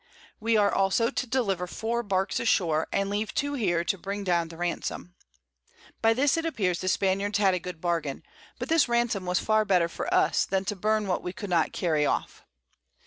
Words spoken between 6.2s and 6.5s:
it